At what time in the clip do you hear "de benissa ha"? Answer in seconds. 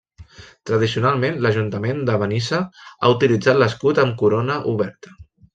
2.09-3.15